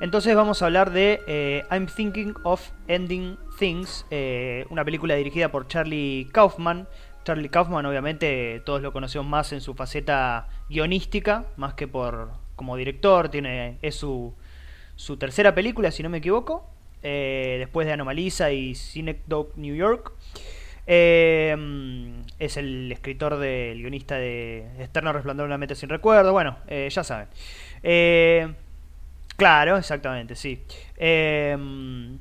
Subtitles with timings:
[0.00, 5.50] Entonces vamos a hablar de eh, I'm Thinking of Ending Things, eh, una película dirigida
[5.50, 6.88] por Charlie Kaufman.
[7.22, 12.76] Charlie Kaufman obviamente todos lo conocemos más en su faceta guionística, más que por como
[12.76, 14.32] director, tiene, es su,
[14.96, 16.66] su tercera película si no me equivoco,
[17.02, 20.12] eh, después de Anomalisa y Cinecdoc New York.
[20.86, 27.04] es el escritor del guionista de Eterno Resplandor de una mente sin recuerdo, bueno, ya
[27.04, 27.28] saben.
[29.40, 30.62] Claro, exactamente, sí.
[30.98, 32.18] Em,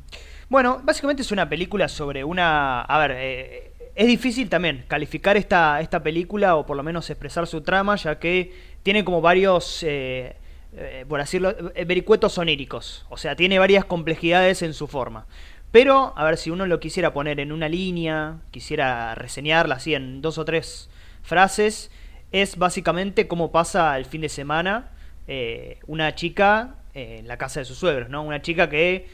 [0.47, 2.79] bueno, básicamente es una película sobre una...
[2.79, 7.45] A ver, eh, es difícil también calificar esta, esta película o por lo menos expresar
[7.45, 8.53] su trama, ya que
[8.83, 10.37] tiene como varios, eh,
[10.71, 11.53] eh, por decirlo,
[11.85, 13.05] vericuetos oníricos.
[13.09, 15.27] O sea, tiene varias complejidades en su forma.
[15.73, 20.21] Pero, a ver, si uno lo quisiera poner en una línea, quisiera reseñarla así en
[20.21, 20.89] dos o tres
[21.21, 21.91] frases,
[22.31, 24.91] es básicamente cómo pasa el fin de semana
[25.85, 28.23] una chica en la casa de sus suegros, ¿no?
[28.23, 29.07] Una chica que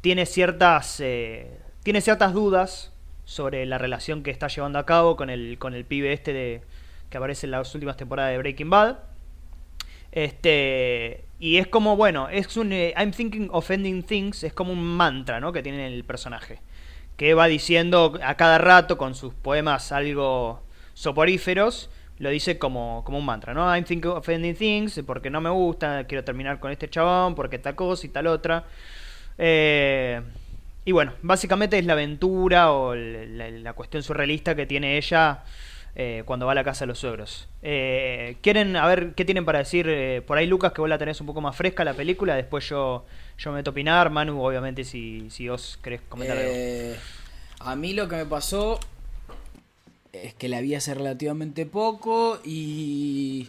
[0.00, 2.92] tiene ciertas, eh, tiene ciertas dudas
[3.24, 6.62] sobre la relación que está llevando a cabo con el, con el pibe este de,
[7.08, 8.98] que aparece en las últimas temporadas de Breaking Bad.
[10.10, 14.72] Este, y es como, bueno, es un eh, I'm thinking of ending things, es como
[14.72, 15.52] un mantra, ¿no?
[15.52, 16.60] Que tiene el personaje.
[17.16, 20.62] Que va diciendo a cada rato con sus poemas algo
[20.94, 21.90] soporíferos
[22.22, 23.68] lo dice como, como un mantra, ¿no?
[23.68, 27.58] I'm thinking of ending things, porque no me gusta, quiero terminar con este chabón, porque
[27.58, 28.64] tal cosa y tal otra.
[29.38, 30.22] Eh,
[30.84, 35.42] y bueno, básicamente es la aventura o la, cuestión surrealista que tiene ella
[35.96, 37.48] eh, cuando va a la casa de los suegros.
[37.60, 40.22] Eh, ¿Quieren, a ver, qué tienen para decir?
[40.24, 43.04] por ahí, Lucas, que vos la tenés un poco más fresca la película, después yo,
[43.36, 44.10] yo me meto a opinar.
[44.10, 46.54] Manu, obviamente, si, si vos querés comentar algo.
[47.58, 48.78] A mí lo que me pasó
[50.12, 53.48] es que la vi hace relativamente poco y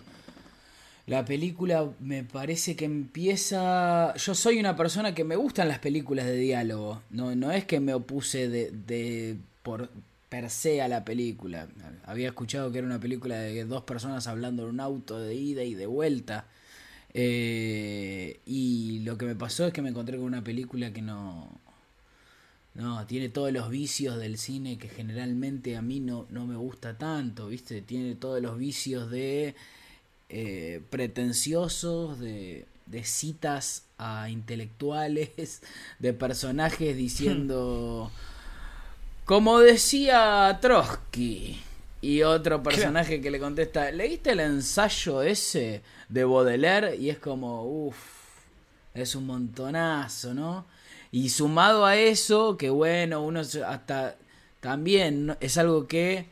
[1.06, 4.14] la película me parece que empieza...
[4.16, 7.80] Yo soy una persona que me gustan las películas de diálogo, no, no es que
[7.80, 9.90] me opuse de, de por
[10.30, 11.68] per se a la película.
[12.06, 15.64] Había escuchado que era una película de dos personas hablando en un auto de ida
[15.64, 16.48] y de vuelta.
[17.14, 21.62] Eh, y lo que me pasó es que me encontré con una película que no,
[22.76, 26.98] no, tiene todos los vicios del cine que generalmente a mí no, no me gusta
[26.98, 27.82] tanto, ¿viste?
[27.82, 29.56] Tiene todos los vicios de
[30.30, 35.62] eh, pretenciosos, de, de citas a intelectuales,
[36.00, 38.12] de personajes diciendo,
[39.26, 41.62] como decía Trotsky,
[42.02, 46.98] y otro personaje que le contesta, ¿leíste el ensayo ese de Baudelaire?
[46.98, 47.96] Y es como, uff,
[48.94, 50.66] es un montonazo, ¿no?
[51.14, 54.16] Y sumado a eso, que bueno, uno hasta
[54.62, 56.26] también es algo que,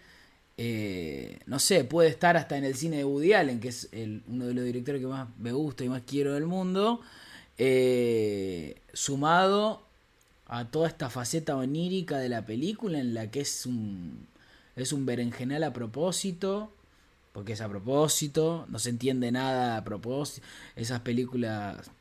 [0.58, 4.24] eh, no sé, puede estar hasta en el cine de Woody Allen, que es el,
[4.28, 7.00] uno de los directores que más me gusta y más quiero del mundo,
[7.60, 9.84] eh, sumado
[10.48, 14.26] a toda esta faceta onírica de la película en la que es un,
[14.76, 16.74] es un berenjenal a propósito,
[17.34, 20.44] porque es a propósito, no se entiende nada a propósito,
[20.76, 21.92] esas películas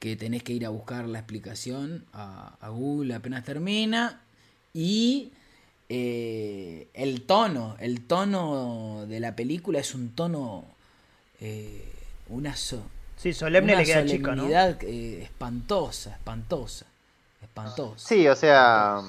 [0.00, 4.20] que tenés que ir a buscar la explicación a, Google apenas termina.
[4.72, 5.30] Y
[5.88, 10.64] eh, el tono, el tono de la película es un tono,
[11.40, 11.92] eh,
[12.30, 14.48] una, sí, solemne le queda chico, ¿no?
[14.48, 16.86] Eh, espantosa, espantosa,
[17.42, 18.08] espantosa.
[18.08, 19.02] Sí, o sea,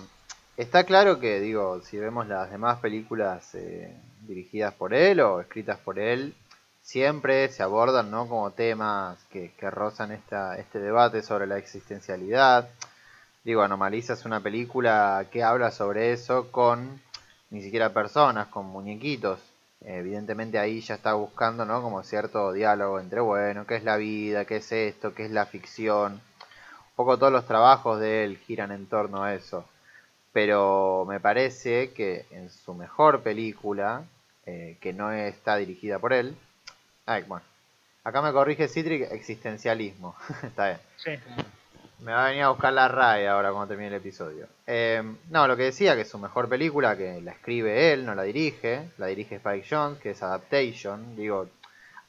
[0.57, 3.55] está claro que, digo, si vemos las demás películas
[4.27, 6.35] dirigidas por él o escritas por él,
[6.81, 8.27] siempre se abordan ¿no?
[8.27, 12.69] como temas que, que rozan esta, este debate sobre la existencialidad.
[13.43, 17.01] Digo, Anomaliza es una película que habla sobre eso con
[17.49, 19.39] ni siquiera personas, con muñequitos.
[19.81, 21.81] Evidentemente ahí ya está buscando ¿no?
[21.81, 25.45] como cierto diálogo entre, bueno, qué es la vida, qué es esto, qué es la
[25.45, 26.13] ficción.
[26.13, 29.65] Un poco todos los trabajos de él giran en torno a eso.
[30.33, 34.03] Pero me parece que en su mejor película,
[34.45, 36.37] eh, que no está dirigida por él,
[37.05, 37.41] bueno.
[38.03, 40.15] Acá me corrige Citric, existencialismo.
[40.43, 40.79] Está bien.
[40.97, 41.11] Sí.
[41.99, 44.47] Me va a venir a buscar la RAE ahora cuando termine el episodio.
[44.65, 48.15] Em, no, lo que decía que es su mejor película, que la escribe él, no
[48.15, 48.89] la dirige.
[48.97, 51.15] La dirige Spike Jones, que es Adaptation.
[51.15, 51.47] Digo,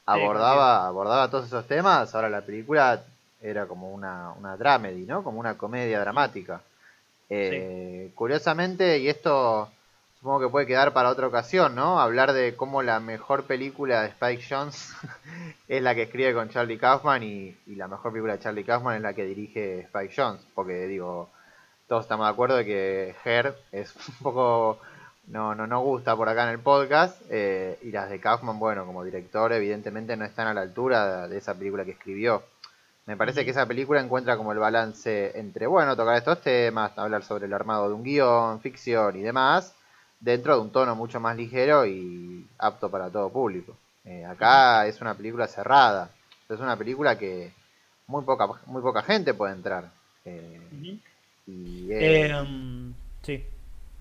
[0.07, 2.15] abordaba, abordaba todos esos temas.
[2.15, 3.03] Ahora la película
[3.39, 5.23] era como una, una dramedy, ¿no?
[5.23, 6.61] Como una comedia dramática.
[7.29, 9.69] Eh, curiosamente, y esto
[10.23, 11.99] supongo que puede quedar para otra ocasión, ¿no?
[11.99, 14.93] Hablar de cómo la mejor película de Spike Jones
[15.67, 19.01] es la que escribe con Charlie Kaufman y, la mejor película de Charlie Kaufman es
[19.01, 20.39] la que dirige Spike Jones.
[20.55, 21.29] Porque digo,
[21.89, 24.79] todos estamos de acuerdo de que Her es un poco...
[25.27, 27.21] No, no nos gusta por acá en el podcast.
[27.29, 31.37] Eh, y las de Kaufman, bueno, como director, evidentemente no están a la altura de,
[31.37, 32.43] esa película que escribió.
[33.07, 37.23] Me parece que esa película encuentra como el balance entre, bueno, tocar estos temas, hablar
[37.23, 39.75] sobre el armado de un guion, ficción y demás,
[40.23, 43.75] dentro de un tono mucho más ligero y apto para todo público.
[44.05, 46.09] Eh, acá es una película cerrada,
[46.49, 47.51] es una película que
[48.07, 49.91] muy poca, muy poca gente puede entrar.
[50.25, 50.97] Eh,
[51.45, 53.43] y, em, sí,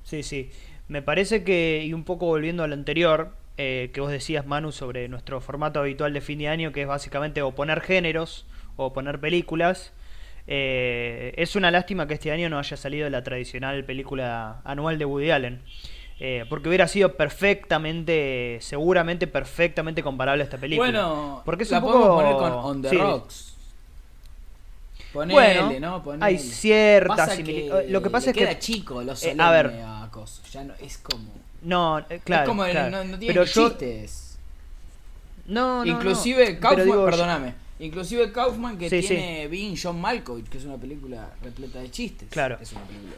[0.04, 0.50] sí, sí.
[0.88, 4.70] Me parece que, y un poco volviendo a lo anterior, eh, que vos decías, Manu,
[4.70, 8.46] sobre nuestro formato habitual de fin de año, que es básicamente oponer géneros
[8.76, 9.92] o poner películas.
[10.46, 15.04] Eh, es una lástima que este año no haya salido la tradicional película anual de
[15.04, 15.62] Woody Allen.
[16.24, 20.88] Eh, porque hubiera sido perfectamente, seguramente perfectamente comparable a esta película.
[20.88, 22.14] Bueno, porque es la un poco...
[22.14, 23.56] poner con On the Rocks.
[25.12, 26.18] Ponele, bueno, ¿no?
[26.20, 27.90] hay ciertas similitudes.
[27.90, 30.08] Lo que pasa es queda que chico lo eh, a ver, a
[30.52, 31.28] Ya no es como
[31.62, 32.90] no, eh, claro, es como claro.
[32.90, 34.38] no, no, tiene pero chistes.
[35.48, 36.60] No, no, Inclusive no.
[36.60, 37.54] Kaufman, digo, perdóname.
[37.80, 39.48] Inclusive Kaufman que sí, tiene sí.
[39.48, 42.28] Being John Malkovich, que es una película repleta de chistes.
[42.30, 42.58] Claro.
[42.60, 43.14] Es una película.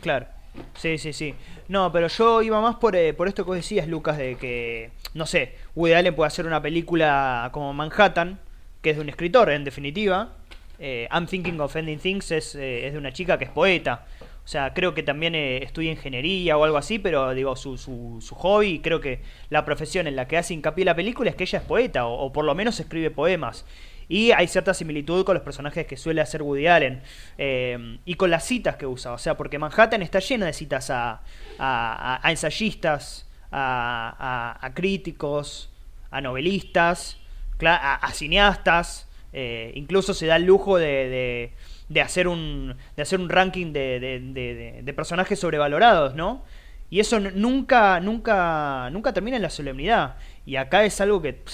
[0.00, 0.39] Claro.
[0.74, 1.34] Sí, sí, sí.
[1.68, 4.90] No, pero yo iba más por, eh, por esto que vos decías, Lucas, de que,
[5.14, 8.40] no sé, Woody Allen puede hacer una película como Manhattan,
[8.82, 10.32] que es de un escritor, en definitiva.
[10.78, 14.06] Eh, I'm Thinking of Ending Things es, eh, es, de una chica que es poeta.
[14.42, 18.18] O sea, creo que también eh, estudia ingeniería o algo así, pero digo, su, su,
[18.20, 19.20] su, hobby, creo que
[19.50, 22.24] la profesión en la que hace hincapié la película es que ella es poeta, o,
[22.24, 23.66] o por lo menos escribe poemas.
[24.10, 27.00] Y hay cierta similitud con los personajes que suele hacer Woody Allen.
[27.38, 29.12] Eh, y con las citas que usa.
[29.12, 31.22] O sea, porque Manhattan está llena de citas a,
[31.60, 35.70] a, ensayistas, a, a, críticos,
[36.10, 37.18] a novelistas,
[37.64, 39.08] a, cineastas.
[39.32, 41.52] Eh, incluso se da el lujo de, de,
[41.88, 46.42] de, hacer, un, de hacer un ranking de, de, de personajes sobrevalorados, ¿no?
[46.90, 50.16] Y eso nunca, nunca, nunca termina en la solemnidad.
[50.44, 51.44] Y acá es algo que...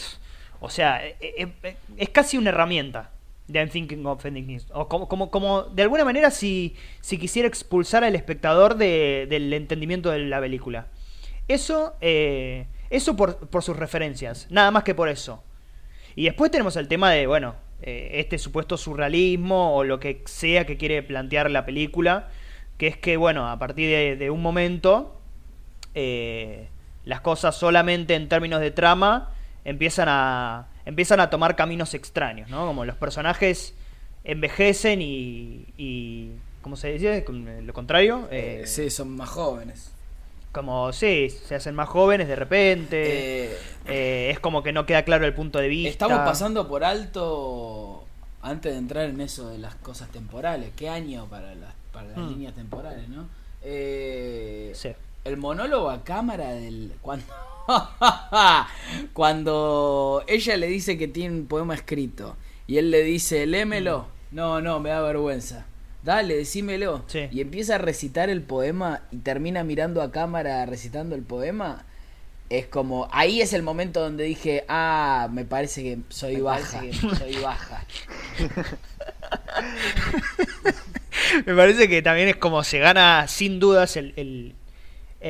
[0.60, 1.48] o sea, es,
[1.96, 3.10] es, casi una herramienta
[3.48, 4.66] de I'm Thinking of Ending Things.
[4.72, 9.52] O como, como, como de alguna manera si, si quisiera expulsar al espectador de, del
[9.52, 10.88] entendimiento de la película.
[11.48, 15.42] Eso, eh, eso por, por, sus referencias, nada más que por eso.
[16.16, 20.64] Y después tenemos el tema de, bueno, eh, este supuesto surrealismo o lo que sea
[20.64, 22.30] que quiere plantear la película,
[22.78, 25.20] que es que, bueno, a partir de, un momento,
[25.94, 26.68] eh,
[27.04, 29.35] las cosas solamente en términos de trama
[29.66, 32.66] empiezan a, empiezan a tomar caminos extraños, ¿no?
[32.66, 33.74] Como los personajes
[34.24, 36.30] envejecen y, y
[36.62, 37.24] ¿cómo se dice?
[37.62, 38.28] Lo contrario.
[38.30, 39.92] Eh, sí, son más jóvenes.
[40.52, 43.44] Como, sí, se hacen más jóvenes de repente.
[43.52, 45.90] Eh, eh, es como que no queda claro el punto de vista.
[45.90, 48.04] Estamos pasando por alto,
[48.40, 52.16] antes de entrar en eso de las cosas temporales, ¿qué año para las, para las
[52.16, 52.28] Hmm.
[52.30, 53.28] líneas temporales, no?
[53.62, 54.90] Eh, Sí.
[55.24, 56.92] El monólogo a cámara del...
[57.02, 57.24] Cuando...
[59.12, 64.08] Cuando ella le dice que tiene un poema escrito y él le dice, lémelo.
[64.30, 65.66] No, no, me da vergüenza.
[66.02, 67.04] Dale, decímelo.
[67.06, 67.28] Sí.
[67.32, 71.84] Y empieza a recitar el poema y termina mirando a cámara recitando el poema.
[72.48, 76.80] Es como, ahí es el momento donde dije, ah, me parece que soy Me baja.
[76.80, 77.84] que soy baja.
[81.46, 84.54] Me parece que también es como se gana sin dudas el, el,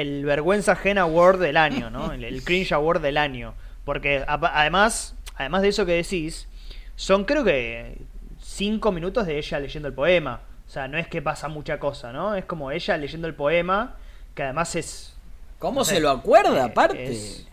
[0.01, 2.13] el vergüenza ajena award del año, ¿no?
[2.13, 3.55] El, el cringe award del año.
[3.85, 6.49] Porque a- además, además de eso que decís,
[6.97, 7.99] son creo que
[8.41, 10.41] cinco minutos de ella leyendo el poema.
[10.67, 12.35] O sea, no es que pasa mucha cosa, ¿no?
[12.35, 13.95] Es como ella leyendo el poema,
[14.35, 15.15] que además es...
[15.59, 17.05] ¿Cómo no se lo acuerda, eh, aparte?
[17.05, 17.47] es-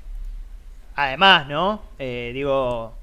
[0.96, 1.82] Además, ¿no?
[2.00, 2.96] Eh, digo...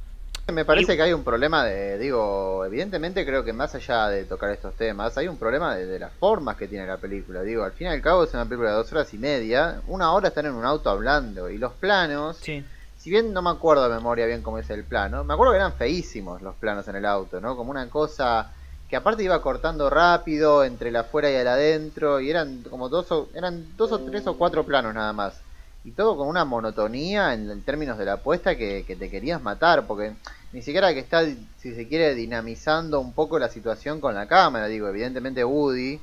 [0.53, 4.25] Me parece Y- que hay un problema de, digo, evidentemente creo que más allá de
[4.25, 7.43] tocar estos temas, hay un problema de, de las formas que tiene la película.
[7.43, 10.13] Digo, al fin y al cabo es una película de dos horas y media, una
[10.13, 12.65] hora están en un auto hablando y los planos, Sí.
[12.97, 15.59] si bien no me acuerdo de memoria bien cómo es el plano, me acuerdo que
[15.59, 17.57] eran feísimos los planos en el auto, ¿no?
[17.57, 18.53] Como una cosa
[18.89, 23.11] que aparte iba cortando rápido entre el afuera y el adentro y eran como dos
[23.13, 25.41] o, eran dos o tres o cuatro planos nada más.
[25.85, 29.41] Y todo con una monotonía en, en términos de la apuesta que, que te querías
[29.41, 30.13] matar, porque
[30.53, 34.67] ni siquiera que está, si se quiere, dinamizando un poco la situación con la cámara.
[34.67, 36.01] Digo, evidentemente Woody,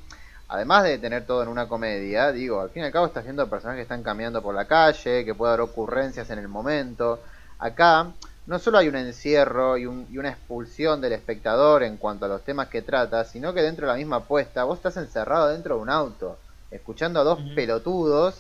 [0.47, 3.49] además de tener todo en una comedia, digo, al fin y al cabo estás viendo
[3.49, 7.19] personajes que están caminando por la calle, que puede haber ocurrencias en el momento.
[7.59, 8.11] Acá
[8.45, 12.29] no solo hay un encierro y, un- y una expulsión del espectador en cuanto a
[12.29, 15.75] los temas que trata, sino que dentro de la misma apuesta vos estás encerrado dentro
[15.75, 16.39] de un auto,
[16.71, 18.35] escuchando a dos pelotudos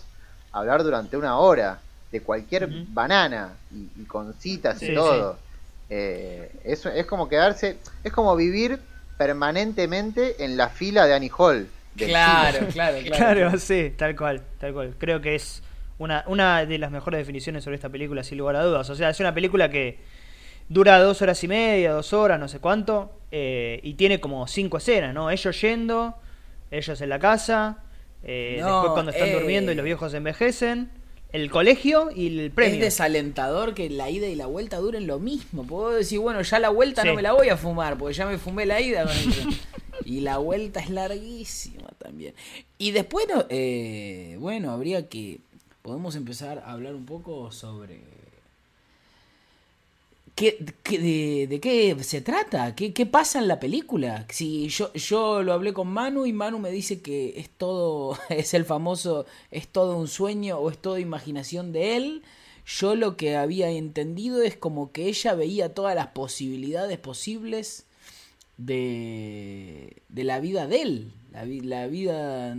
[0.51, 1.79] hablar durante una hora
[2.11, 5.37] de cualquier banana y, y con citas y Sí, todo.
[5.89, 8.79] Eh, es, es como quedarse, es como vivir
[9.17, 11.67] permanentemente en la fila de Annie Hall.
[11.95, 13.15] Claro, claro, claro.
[13.15, 14.95] Claro, sí, tal cual, tal cual.
[14.97, 15.63] Creo que es
[15.97, 18.89] una, una de las mejores definiciones sobre esta película, sin lugar a dudas.
[18.89, 19.97] O sea, es una película que
[20.69, 24.77] dura dos horas y media, dos horas, no sé cuánto, eh, y tiene como cinco
[24.77, 25.31] escenas, ¿no?
[25.31, 26.15] Ellos yendo,
[26.71, 27.77] ellos en la casa,
[28.23, 29.33] eh, No, después cuando están eh.
[29.33, 30.89] durmiendo y los viejos envejecen,
[31.41, 32.75] el colegio y el premio.
[32.75, 35.65] Es desalentador que la ida y la vuelta duren lo mismo.
[35.65, 37.07] Puedo decir, bueno, ya la vuelta Sí.
[37.07, 39.49] no me la voy a fumar, porque ya me fumé la ida con el tren.
[40.05, 42.33] Y la vuelta es larguísima también.
[42.77, 45.41] Y después, no, eh, bueno, habría que.
[45.81, 48.01] Podemos empezar a hablar un poco sobre.
[50.37, 50.55] ¿Qué,
[51.49, 52.75] de, qué se trata?
[52.75, 54.27] ¿Qué, qué pasa en la película?
[54.29, 58.53] Si yo, yo lo hablé con Manu y Manu me dice que es todo, es
[58.53, 62.23] el famoso, es todo un sueño o es toda imaginación de él.
[62.67, 67.87] Yo lo que había entendido es como que ella veía todas las posibilidades posibles
[68.57, 71.13] de, de la vida de él.
[71.31, 72.55] La, la vida,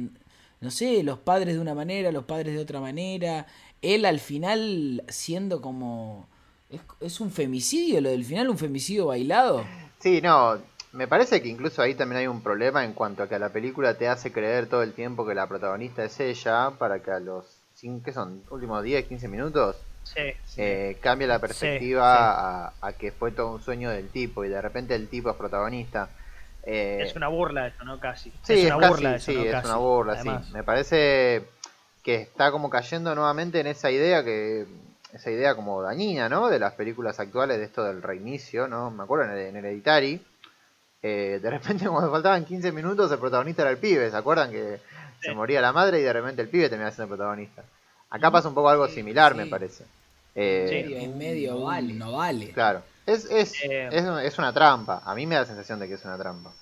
[0.61, 3.47] no sé, los padres de una manera, los padres de otra manera.
[3.83, 6.29] Él al final siendo como...
[6.71, 9.65] Es, es un femicidio, lo del final, un femicidio bailado.
[10.01, 10.59] Sí, no,
[10.93, 13.95] me parece que incluso ahí también hay un problema en cuanto a que la película
[13.95, 17.45] te hace creer todo el tiempo que la protagonista es ella, para que a los,
[18.05, 18.43] ¿qué son?
[18.51, 20.61] Últimos 10, 15 minutos, Sí, sí.
[20.63, 24.61] eh, cambia la perspectiva A, a que fue todo un sueño del tipo y de
[24.63, 26.09] repente el tipo es protagonista.
[26.63, 27.99] Eh, Es una burla eso, ¿no?
[28.01, 28.31] Casi.
[28.43, 29.45] Sí, es es, una casi, burla eso, sí, ¿no?
[29.45, 30.47] es Casi, una burla, además.
[30.47, 30.53] sí.
[30.53, 31.45] Me parece
[32.03, 34.67] que está como cayendo nuevamente en esa idea que
[35.13, 36.49] esa idea como dañina, ¿no?
[36.49, 38.91] De las películas actuales de esto del reinicio, ¿no?
[38.91, 40.21] Me acuerdo en, en Hereditary,
[41.03, 44.81] eh, de repente cuando faltaban 15 minutos el protagonista era el pibe, ¿se acuerdan que
[45.21, 47.63] se moría la madre y de repente el pibe terminaba siendo el protagonista?
[48.11, 49.85] Acá pasa un poco algo similar, me parece.
[50.35, 50.95] Eh, Sí.
[50.95, 51.93] En medio vale.
[51.95, 52.51] no vale.
[52.53, 53.89] Claro, es, es, Eh.
[53.91, 56.53] es, es una trampa, a mí me da la sensación de que es una trampa.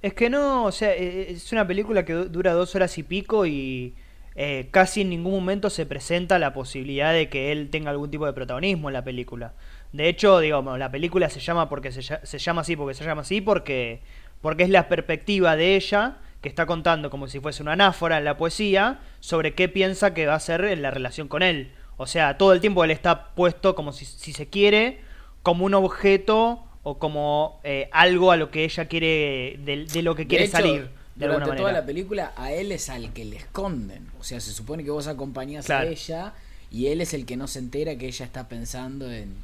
[0.00, 3.02] Es que no, o sea, eh, es una película que du- dura dos horas y
[3.02, 3.94] pico y
[4.40, 8.24] eh, casi en ningún momento se presenta la posibilidad de que él tenga algún tipo
[8.24, 9.54] de protagonismo en la película.
[9.92, 13.22] De hecho, digamos, la película se llama porque se, se llama así, porque se llama
[13.22, 14.00] así, porque,
[14.40, 18.24] porque es la perspectiva de ella que está contando como si fuese una anáfora en
[18.24, 21.72] la poesía sobre qué piensa que va a ser en la relación con él.
[21.96, 25.00] O sea, todo el tiempo él está puesto como si, si se quiere,
[25.42, 30.14] como un objeto o como eh, algo a lo que ella quiere, de, de lo
[30.14, 30.97] que De quiere hecho, salir.
[31.18, 31.80] De alguna durante toda manera.
[31.80, 34.10] la película, a él es al que le esconden.
[34.20, 35.88] O sea, se supone que vos acompañás Claro.
[35.88, 36.32] a ella
[36.70, 39.34] y él es el que no se entera que ella está pensando en,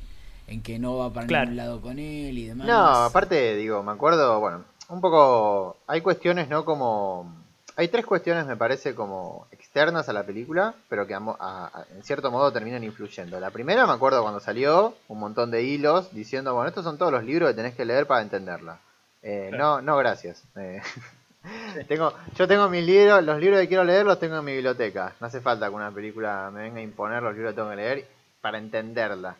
[0.47, 1.45] en que no va para Claro.
[1.47, 2.67] ningún lado con él y demás.
[2.67, 5.79] No, aparte, digo, me acuerdo, bueno, un poco.
[5.87, 6.65] Hay cuestiones, ¿no?
[6.65, 7.43] Como.
[7.77, 11.67] Hay tres cuestiones, me parece, como externas a la película, pero que a mo- a-
[11.67, 13.41] a- en cierto modo terminan influyendo.
[13.41, 17.11] La primera, me acuerdo cuando salió, un montón de hilos diciendo, bueno, estos son todos
[17.11, 18.79] los libros que tenés que leer para entenderla.
[19.25, 19.65] Eh, Claro.
[19.77, 20.45] No, no, gracias.
[20.55, 20.81] Eh,
[21.89, 25.15] tengo, yo tengo mis libros, los libros que quiero leer los tengo en mi biblioteca.
[25.21, 27.77] No hace falta que una película me venga a imponer los libros que tengo que
[27.77, 28.09] leer
[28.41, 29.37] para entenderla.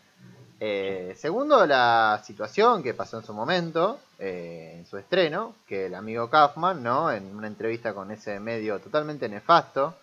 [0.61, 5.95] Eh, segundo, la situación que pasó en su momento, eh, en su estreno, que el
[5.95, 7.11] amigo Kaufman, ¿no?
[7.11, 9.97] En una entrevista con ese medio totalmente nefasto,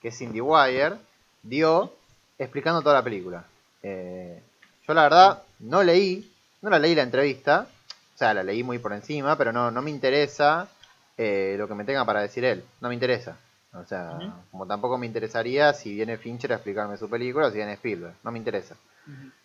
[0.00, 0.96] que es IndieWire,
[1.42, 1.92] dio
[2.38, 3.44] explicando toda la película.
[3.82, 4.42] Eh,
[4.86, 6.32] yo la verdad no leí,
[6.62, 7.66] no la leí la entrevista,
[8.14, 10.68] o sea, la leí muy por encima, pero no, no me interesa
[11.16, 13.36] eh, lo que me tenga para decir él, no me interesa.
[13.72, 14.18] O sea,
[14.50, 18.14] como tampoco me interesaría si viene Fincher a explicarme su película o si viene Spielberg,
[18.22, 18.74] no me interesa.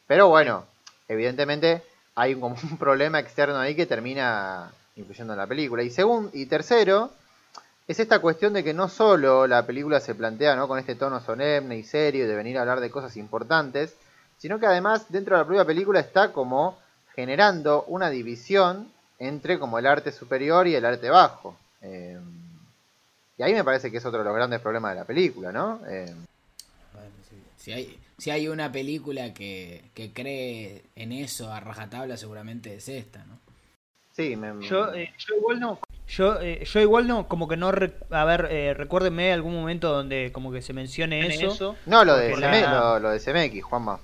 [0.07, 0.65] Pero bueno,
[1.07, 1.83] evidentemente
[2.15, 5.83] hay un, como un problema externo ahí que termina influyendo en la película.
[5.83, 7.11] Y segundo, y tercero,
[7.87, 10.67] es esta cuestión de que no solo la película se plantea ¿no?
[10.67, 13.95] con este tono solemne y serio de venir a hablar de cosas importantes,
[14.37, 16.77] sino que además dentro de la propia película está como
[17.15, 21.55] generando una división entre como el arte superior y el arte bajo.
[21.81, 22.19] Eh,
[23.37, 25.79] y ahí me parece que es otro de los grandes problemas de la película, ¿no?
[25.87, 26.13] Eh,
[26.93, 27.35] Bueno, sí.
[27.57, 32.89] Si hay, si hay una película que, que cree en eso a rajatabla, seguramente es
[32.89, 33.39] esta, ¿no?
[34.15, 35.79] sí, me, Yo, eh, yo igual no.
[36.07, 37.71] Yo, eh, yo igual no, como que no.
[37.71, 41.77] re- a ver, eh, recuérdenme algún momento donde como que se mencione eso.
[41.85, 43.99] no, lo de, la- lo, lo de CMX, Juanma.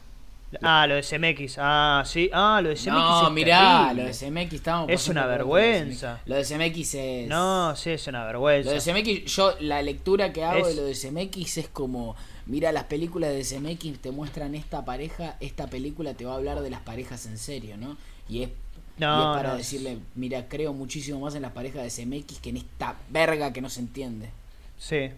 [0.62, 1.56] Ah, lo de CMX.
[1.60, 2.30] Ah, sí.
[2.34, 2.88] Ah, lo de CMX.
[2.88, 4.04] No, es mirá, terrible.
[4.04, 4.14] lo de
[4.46, 6.22] CMX estábamos Es una vergüenza.
[6.26, 7.28] Lo de CMX es...
[7.28, 8.72] No, sí, es una Lo vergüenza.
[8.72, 12.72] de CMX, yo la lectura que hago Es- de lo de CMX es como, mira,
[12.72, 16.70] las películas de CMX te muestran esta pareja, esta película te va a hablar de
[16.70, 17.98] las parejas en serio, ¿no?
[18.30, 19.58] Y es, y No, es para no.
[19.58, 23.62] decirle, mira, creo muchísimo más en las parejas de CMX que en esta verga que
[23.62, 24.30] no se entiende.
[24.78, 25.10] Sí.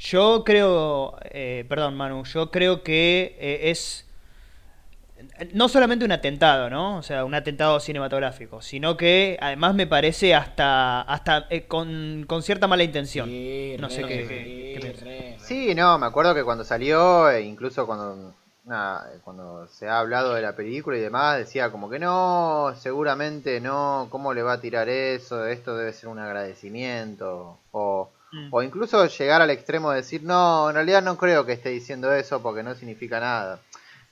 [0.00, 4.06] Yo creo, eh, perdón Manu, yo creo que eh, es
[5.54, 6.96] no solamente un atentado, ¿no?
[6.98, 12.42] O sea, un atentado cinematográfico, sino que además me parece hasta hasta eh, con, con
[12.42, 13.28] cierta mala intención.
[13.28, 15.04] Sí, no re, sé qué, re, qué- qué re, piensas.
[15.04, 15.36] re.
[15.40, 20.34] Sí, no, me acuerdo que cuando salió, e incluso cuando nada, cuando se ha hablado
[20.34, 24.60] de la película y demás, decía como que no, seguramente no, ¿cómo le va a
[24.60, 25.46] tirar eso?
[25.46, 27.58] Esto debe ser un agradecimiento.
[27.72, 28.48] O, Mm.
[28.50, 32.10] o incluso llegar al extremo de decir, no, en realidad no creo que esté diciendo
[32.14, 33.58] eso porque no significa nada.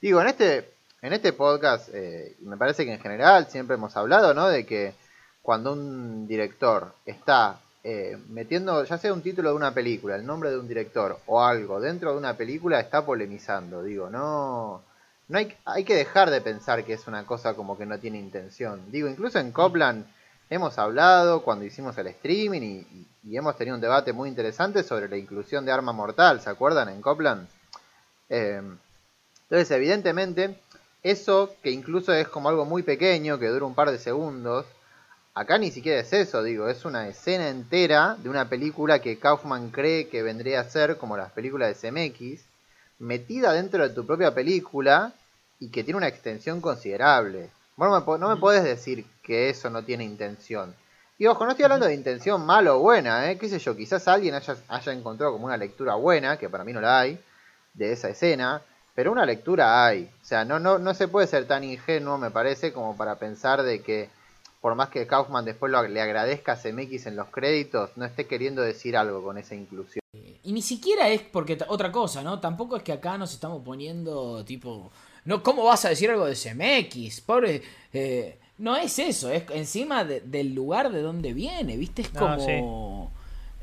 [0.02, 0.68] Digo, en este,
[1.02, 4.48] en este podcast, eh, me parece que en general siempre hemos hablado, ¿no?
[4.48, 4.94] De que
[5.42, 10.50] cuando un director está eh, metiendo, ya sea un título de una película, el nombre
[10.50, 13.82] de un director o algo dentro de una película, está polemizando.
[13.82, 14.82] Digo, no,
[15.28, 18.18] no hay, hay que dejar de pensar que es una cosa como que no tiene
[18.18, 18.82] intención.
[18.92, 20.04] Digo, incluso en Copland
[20.50, 25.08] hemos hablado cuando hicimos el streaming y, y- hemos tenido un debate muy interesante sobre
[25.08, 26.88] la inclusión de Arma Mortal, ¿se acuerdan?
[26.90, 27.48] En Copland.
[28.28, 28.60] Eh,
[29.42, 30.60] entonces, evidentemente,
[31.02, 34.66] eso que incluso es como algo muy pequeño, que dura un par de segundos,
[35.34, 39.70] acá ni siquiera es eso, digo, es una escena entera de una película que Kaufman
[39.70, 42.42] cree que vendría a ser como las películas de CMX,
[42.98, 45.12] metida dentro de tu propia película
[45.58, 47.50] y que tiene una extensión considerable.
[47.76, 50.74] Bueno, no me puedes decir que eso no tiene intención.
[51.18, 53.38] Y ojo, no estoy hablando de intención mala o buena, ¿eh?
[53.38, 56.72] qué sé yo, quizás alguien haya, haya encontrado como una lectura buena, que para mí
[56.72, 57.18] no la hay,
[57.74, 58.62] de esa escena,
[58.94, 60.10] pero una lectura hay.
[60.22, 63.62] O sea, no, no, no se puede ser tan ingenuo, me parece, como para pensar
[63.62, 64.08] de que
[64.60, 68.26] por más que Kaufman después lo- le agradezca a CMX en los créditos, no esté
[68.26, 70.00] queriendo decir algo con esa inclusión.
[70.42, 72.40] Y ni siquiera es porque otra cosa, ¿no?
[72.40, 74.90] Tampoco es que acá nos estamos poniendo tipo.
[75.24, 77.20] No, ¿cómo vas a decir algo de CMX?
[77.22, 77.62] Pobre.
[77.92, 82.02] eh, no es eso, es encima de- del lugar de donde viene, ¿viste?
[82.02, 82.36] Es No, como.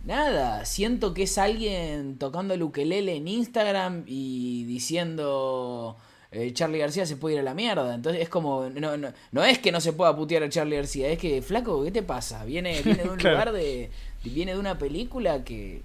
[0.07, 5.97] Nada, siento que es alguien tocando el ukelele en Instagram y diciendo.
[6.31, 7.93] eh, Charlie García se puede ir a la mierda.
[7.93, 8.69] Entonces es como.
[8.69, 11.83] No, no, no es que no se pueda putear a Charlie García, es que, flaco,
[11.83, 12.45] ¿qué te pasa?
[12.45, 13.35] Viene, viene de un Claro.
[13.37, 13.91] lugar de.
[14.23, 15.81] Viene de una película que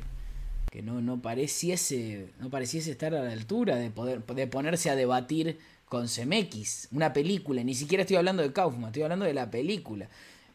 [0.71, 4.97] que no, no pareciese no pareciese estar a la altura de poder de ponerse a
[4.97, 9.51] debatir con CMX, una película, ni siquiera estoy hablando de Kaufman, estoy hablando de la
[9.51, 10.09] película.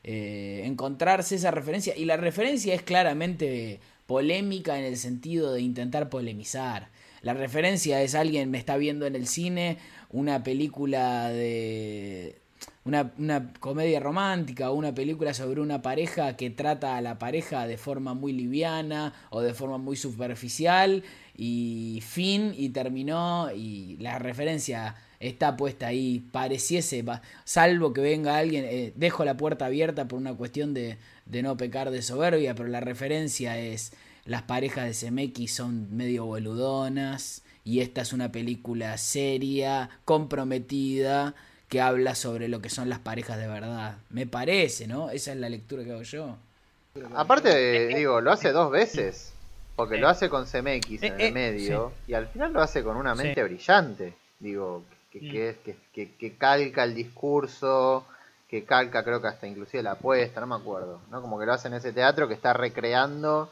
[0.10, 6.08] Eh, encontrarse esa referencia, y la referencia es claramente polémica en el sentido de intentar
[6.08, 6.88] polemizar.
[7.22, 12.38] La referencia es alguien me está viendo en el cine una película de
[12.86, 17.68] una, una comedia romántica o una película sobre una pareja que trata a la pareja
[17.68, 21.04] de forma muy liviana o de forma muy superficial
[21.36, 28.38] y fin y terminó y la referencia está puesta ahí, pareciese, va- salvo que venga
[28.38, 32.54] alguien, eh, dejo la puerta abierta por una cuestión de, de no pecar de soberbia,
[32.56, 33.94] pero la referencia es
[34.26, 41.34] las parejas de CMX son medio boludonas y esta es una película seria, comprometida,
[41.70, 43.98] que habla sobre lo que son las parejas de verdad.
[44.10, 45.10] Me parece, ¿no?
[45.10, 46.38] Esa es la lectura que hago yo.
[47.16, 49.34] Aparte, digo, lo hace dos veces.
[49.76, 51.92] Porque lo hace con CMX en Eh, el eh, medio.
[52.08, 53.48] Y al final lo hace con una mente Sí.
[53.48, 54.14] brillante.
[54.40, 54.84] Digo,
[55.20, 55.64] que, Mm.
[55.64, 58.06] que, que, que- que calca el discurso.
[58.50, 61.02] Que calca, creo que hasta inclusive la apuesta, no me acuerdo.
[61.12, 61.22] ¿no?
[61.22, 63.52] Como que lo hace en ese teatro que está recreando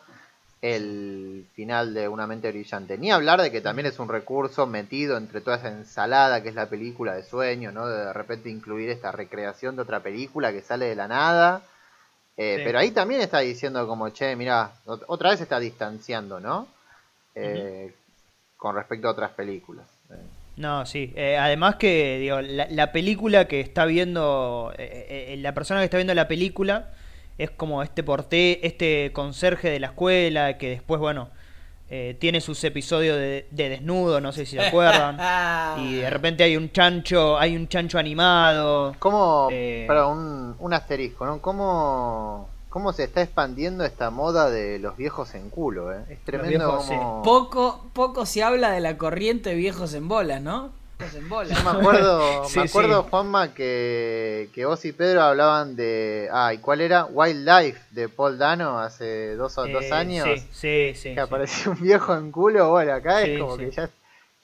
[0.62, 2.98] el final de Una mente brillante.
[2.98, 6.56] Ni hablar de que también es un recurso metido entre toda esa ensalada que es
[6.56, 7.88] la película de sueño, ¿no?
[7.88, 11.62] De, de repente incluir esta recreación de otra película que sale de la nada.
[12.38, 12.64] Eh, Sí.
[12.66, 14.72] Pero ahí también está diciendo como, che, mira,
[15.08, 16.68] otra vez está distanciando, ¿no?
[17.36, 17.94] Eh,
[18.58, 19.86] Con respecto a otras películas.
[20.10, 20.16] Eh,
[20.58, 21.12] No, sí.
[21.16, 25.86] Eh, además que, digo, la, la película que está viendo, eh, eh, la persona que
[25.86, 26.92] está viendo la película
[27.38, 31.30] es como este porté, este conserje de la escuela que después, bueno,
[31.90, 35.18] eh, tiene sus episodios de, de desnudo, no sé si se acuerdan.
[35.86, 38.96] y de repente hay un chancho, hay un chancho animado.
[39.00, 39.84] ¿Cómo, Eh.
[39.88, 41.42] perdón, un, un asterisco, ¿no?
[41.42, 46.04] ¿Cómo, ¿Cómo se está expandiendo esta moda de los viejos en culo, eh?
[46.10, 47.24] Es tremendo viejos, como...
[47.24, 50.74] Poco, poco se habla de la corriente de viejos en bolas, ¿no?
[51.00, 51.58] Viejos en bolas.
[51.58, 53.08] Yo me acuerdo, Sí, me acuerdo sí.
[53.12, 56.28] Juanma, que, que vos y Pedro hablaban de...
[56.34, 57.06] Ah, ¿y cuál era?
[57.06, 60.28] Wildlife de Paul Dano hace dos, o- dos Eh, años.
[60.28, 61.10] Sí, sí, sí.
[61.12, 61.20] que sí.
[61.22, 62.72] apareció un viejo en culo.
[62.72, 63.64] Bueno, acá Sí, es como sí.
[63.68, 63.90] que ya...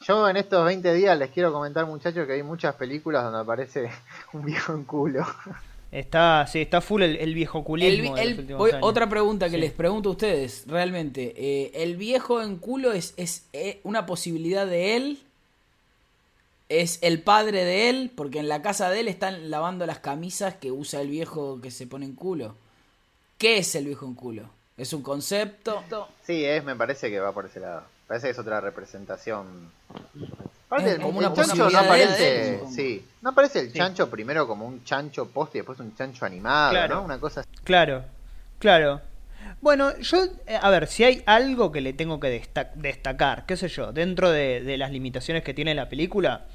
[0.07, 3.91] Yo en estos 20 días les quiero comentar, muchachos, que hay muchas películas donde aparece
[4.31, 5.25] un viejo en culo.
[5.91, 8.82] Está, sí, está full el, el viejo El- culismo de el- los últimos voy- años.
[8.84, 9.62] otra pregunta que Sí.
[9.62, 11.34] les pregunto a ustedes, realmente.
[11.36, 15.19] eh, ¿El viejo en culo es, es eh, una posibilidad de él?
[16.69, 18.12] ¿Es el padre de él?
[18.15, 21.71] Porque en la casa de él están lavando las camisas que usa el viejo que
[21.71, 22.56] se pone en culo.
[23.38, 24.49] ¿Qué es el viejo en culo?
[24.77, 25.84] ¿Es un concepto?
[26.25, 27.84] Sí, es, me parece que va por ese lado.
[28.12, 29.71] Parece que es otra representación.
[30.67, 32.60] Aparte, el, como el una chancho no él, aparece.
[32.69, 33.78] sí, no aparece el Sí.
[33.78, 36.95] chancho primero como un chancho post y después un chancho animado, Claro.
[36.95, 37.02] ¿no?
[37.04, 38.04] Una cosa Claro,
[38.60, 39.00] claro.
[39.62, 43.56] Bueno, yo, eh, a ver, si hay algo que le tengo que desta- destacar, qué
[43.56, 46.47] sé yo, dentro de, de las limitaciones que tiene la película,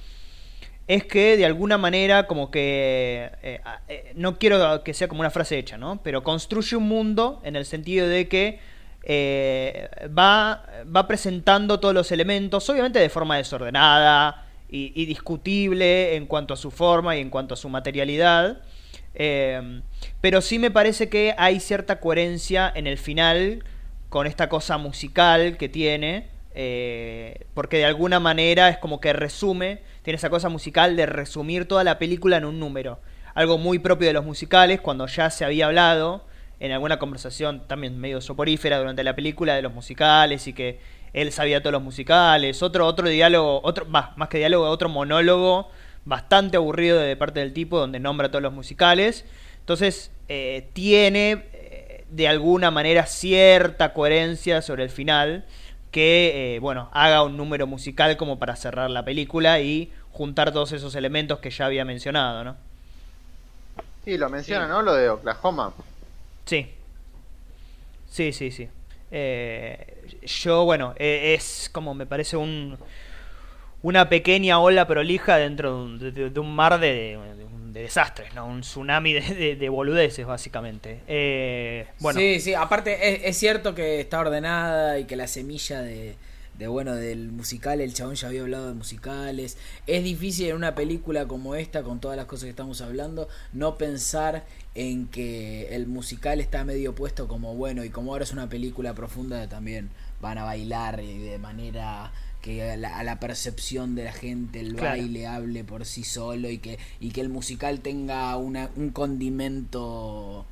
[0.87, 5.31] es que de alguna manera como que, eh, eh, no quiero que sea como una
[5.31, 6.03] frase hecha, ¿no?
[6.03, 8.76] Pero construye un mundo en el sentido de que
[9.09, 16.55] eh, va, va presentando todos los elementos, obviamente de forma desordenada y, discutible en cuanto
[16.55, 18.63] a su forma y en cuanto a su materialidad.
[19.15, 19.81] Eh,
[20.21, 23.63] pero sí me parece que hay cierta coherencia en el final
[24.09, 26.29] con esta cosa musical que tiene.
[26.59, 31.69] eh, porque de alguna manera es como que resume, tiene esa cosa musical de resumir
[31.69, 32.99] toda la película en un número.
[33.35, 36.25] Algo muy propio de los musicales, cuando ya se había hablado
[36.61, 40.81] en alguna conversación también medio soporífera durante la película de los musicales y que
[41.13, 42.63] él sabía todos los musicales.
[42.63, 45.71] Otro, otro diálogo, otro, más, más que diálogo, otro monólogo
[46.05, 49.25] bastante aburrido de parte del tipo donde nombra todos los musicales.
[49.61, 55.45] Entonces, eh, tiene eh, de alguna manera cierta coherencia sobre el final
[55.91, 60.73] que, eh, bueno, haga un número musical como para cerrar la película y juntar todos
[60.73, 62.57] esos elementos que ya había mencionado, ¿no?
[64.05, 64.71] Sí, lo menciona, Sí.
[64.71, 64.83] ¿no?
[64.83, 65.73] Lo de Oklahoma.
[66.47, 66.67] Sí.
[68.11, 68.69] Sí, sí, sí.
[69.11, 72.77] Eh, yo, bueno, eh, es como me parece un
[73.83, 78.47] una pequeña ola prolija dentro de un, de- un mar de, de- de desastres, ¿no?
[78.47, 81.01] Un tsunami de, de- de boludeces, básicamente.
[81.07, 86.17] Eh, bueno, Sí, sí, aparte es cierto que está ordenada y que la semilla de,
[86.59, 89.57] de, bueno, del musical, el chabón ya había hablado de musicales.
[89.87, 93.77] Es difícil en una película como esta, con todas las cosas que estamos hablando, no
[93.77, 98.49] pensar en que el musical está medio puesto como bueno y como ahora es una
[98.49, 99.91] película profunda también
[100.21, 104.61] van a bailar y de manera que a la, a la percepción de la gente
[104.61, 104.99] el Claro.
[105.01, 110.47] baile hable por sí solo y que y que el musical tenga una, un condimento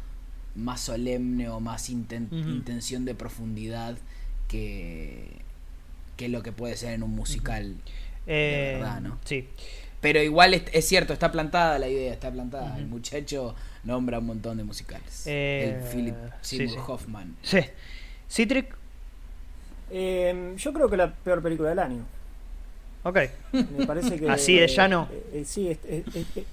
[0.55, 3.97] más solemne o más inten- intención de profundidad
[4.49, 5.43] que,
[6.16, 7.74] que lo que puede ser en un musical.
[8.27, 9.18] eh, de verdad, ¿no?
[9.24, 9.48] Sí.
[10.00, 12.77] Pero igual es, es cierto, está plantada la idea, está plantada.
[12.79, 15.27] El muchacho nombra un montón de musicales.
[15.27, 16.77] Eh, el Philip Seymour sí.
[16.87, 17.37] Hoffman.
[17.42, 17.61] Sí.
[18.29, 18.74] Citric,
[19.90, 22.05] Eh, yo creo que la peor película del año.
[23.03, 23.18] ok.
[23.53, 24.29] Me parece que.
[24.31, 25.09] Así de llano.
[25.12, 26.44] eh, eh, sí, es- es- es- es-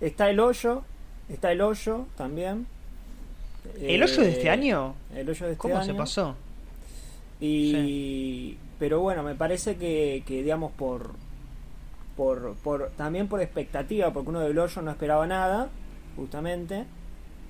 [0.00, 0.82] está el hoyo.
[1.28, 2.66] Está el hoyo también.
[3.80, 4.94] ¿El hoyo de este Eh, año?
[5.14, 5.84] El hoyo de este ¿Cómo año.
[5.86, 6.36] se pasó?
[7.40, 11.12] Y, Pero bueno, me parece que, que digamos, por,
[12.18, 12.90] por, por.
[12.98, 15.70] También por expectativa, porque uno del hoyo no esperaba nada,
[16.16, 16.84] justamente.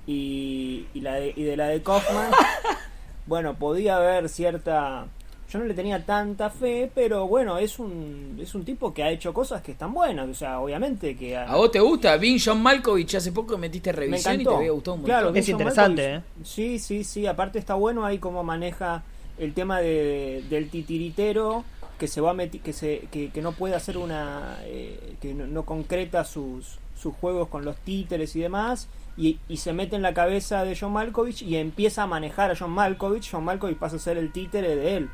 [0.07, 2.31] Y, y, la de, y de la de Kaufman,
[3.25, 5.07] bueno, podía haber cierta.
[5.49, 9.09] Yo no le tenía tanta fe, pero bueno, es un, es un tipo que ha
[9.11, 10.29] hecho cosas que están buenas.
[10.29, 11.35] O sea, obviamente que.
[11.35, 12.15] ¿A vos te gusta?
[12.15, 15.19] Vi John Malkovich hace poco metiste Me revisión y te había gustado un montón.
[15.19, 16.47] Claro, Es interesante, Malkovich.
[16.47, 17.27] Sí, sí, sí.
[17.27, 19.03] Aparte está bueno ahí cómo maneja
[19.37, 21.63] el tema de, del titiritero
[21.99, 25.33] que se va a meti- que se que, que no puede hacer una eh, que
[25.33, 29.95] no, no concreta sus sus juegos con los títeres y demás y, y se mete
[29.95, 33.77] en la cabeza de John Malkovich y empieza a manejar a John Malkovich John Malkovich
[33.77, 35.09] pasa a ser el títere de él.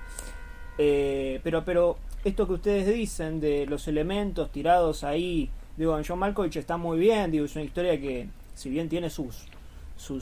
[0.78, 6.20] Eh, pero pero esto que ustedes dicen de los elementos tirados ahí digo en John
[6.20, 9.50] Malkovich está muy bien digo es una historia que si bien tiene sus sus,
[10.02, 10.20] su,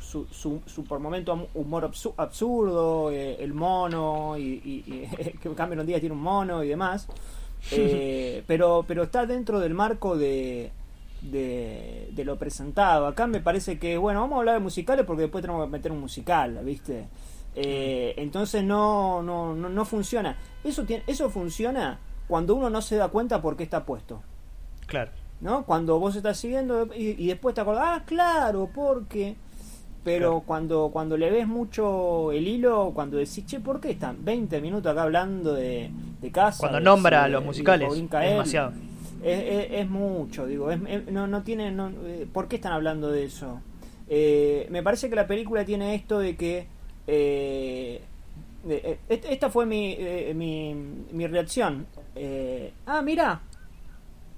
[0.00, 5.50] su, su, su por momento humor absu- absurdo, eh, el mono, y, y- y que
[5.54, 7.06] Cameron Díaz tiene un mono y demás,
[7.70, 10.72] eh, pero, pero está dentro del marco de,
[11.20, 13.06] de, de lo presentado.
[13.06, 15.92] Acá me parece que, bueno, vamos a hablar de musicales porque después tenemos que meter
[15.92, 17.08] un musical, ¿viste?
[17.54, 20.38] Eh, entonces no, no, no, no funciona.
[20.64, 24.22] Eso, tiene, eso funciona cuando uno no se da cuenta por qué está puesto.
[24.86, 25.10] Claro.
[25.40, 25.64] ¿No?
[25.64, 29.36] Cuando vos estás siguiendo y, y después te acordás, ah, claro, porque.
[30.02, 30.42] Pero Claro.
[30.46, 34.90] cuando cuando le ves mucho el hilo, cuando decís, che, ¿por qué están 20 minutos
[34.90, 35.90] acá hablando de,
[36.22, 36.58] de casa?
[36.60, 38.72] Cuando de- nombra a los de musicales, es demasiado.
[39.22, 40.80] Es, es- es mucho, digo, es-
[41.12, 43.60] no, no tiene, no, eh, ¿por qué están hablando de eso?
[44.08, 46.66] Eh, me parece que la película tiene esto de que,
[47.06, 48.00] eh,
[48.68, 50.74] eh, est- esta fue mi, eh, mi,
[51.12, 51.84] mi reacción.
[52.14, 53.42] Eh, ah, mira,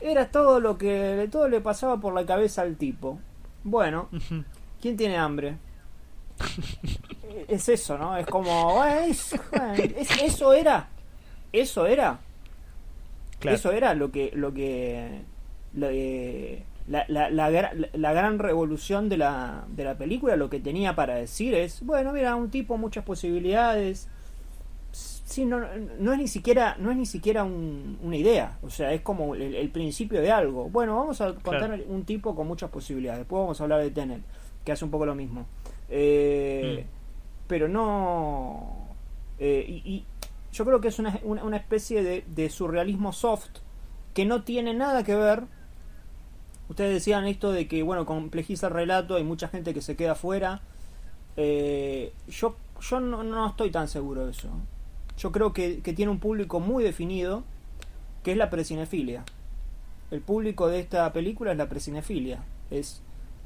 [0.02, 3.18] era todo lo que, todo le pasaba por la cabeza al tipo.
[3.64, 4.08] Bueno.
[4.80, 5.56] ¿quién tiene hambre?
[7.48, 8.16] es eso, ¿no?
[8.16, 9.34] Es como, es-
[9.76, 10.88] es- eso era,
[11.52, 12.18] eso era.
[13.38, 13.56] Claro.
[13.56, 15.22] Eso era lo que lo que
[15.74, 17.50] lo que- la, la, la,
[17.92, 22.12] la gran revolución de la, de la película lo que tenía para decir es bueno
[22.12, 24.08] mira un tipo muchas posibilidades
[25.32, 25.60] sí no,
[25.98, 29.34] no es ni siquiera no es ni siquiera un- una idea o sea es como
[29.34, 31.82] el, el principio de algo bueno vamos a contar Claro.
[31.88, 34.22] un tipo con muchas posibilidades después vamos a hablar de Tenet
[34.64, 35.46] que hace un poco lo mismo
[35.88, 36.88] Eh, Mm.
[37.48, 38.86] pero no...
[39.38, 40.04] eh, y, y
[40.52, 43.48] yo creo que es una, una, una especie de, de surrealismo soft
[44.14, 45.44] que no tiene nada que ver
[46.68, 50.14] Ustedes decían esto de que, bueno, complejiza el relato, hay mucha gente que se queda
[50.14, 50.62] fuera.
[51.36, 54.48] Eh, yo yo no, no estoy tan seguro de eso.
[55.18, 57.44] Yo creo que, que tiene un público muy definido,
[58.22, 59.24] que es la precinefilia.
[60.10, 62.44] El público de esta película es la precinefilia.
[62.70, 63.02] Es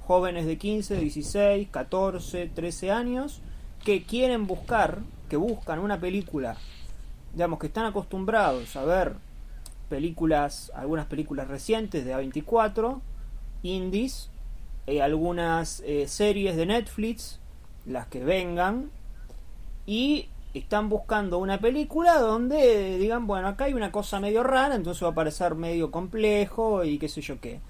[0.07, 3.41] jóvenes de 15, 16, 14, 13 años
[3.85, 6.57] que quieren buscar, que buscan una película,
[7.33, 9.15] digamos, que están acostumbrados a ver
[9.89, 13.01] películas, algunas películas recientes de A24,
[13.63, 14.31] indies,
[14.87, 17.41] eh, algunas eh, series de Netflix,
[17.85, 18.91] las que vengan,
[19.87, 25.03] y están buscando una película donde digan, bueno, acá hay una cosa medio rara, entonces
[25.03, 27.61] va a parecer medio complejo y qué sé yo qué.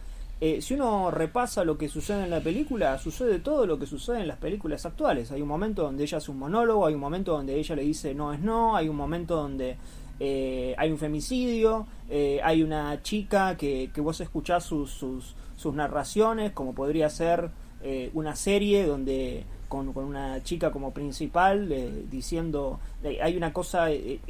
[0.41, 4.21] Eh, si uno repasa lo que sucede en la película, sucede todo lo que sucede
[4.21, 5.33] en las películas actuales.
[5.33, 8.15] Hay un momento donde ella hace un monólogo, hay un momento donde ella le dice
[8.15, 9.79] no es no, hay un momento donde
[10.21, 15.75] eh, hay un femicidio, eh, hay una chica que, que vos escuchás sus, sus, sus
[15.75, 17.51] narraciones, como podría ser
[17.83, 23.53] eh, una serie donde con, con, una chica como principal eh, diciendo eh, hay una
[23.53, 24.21] cosa eh,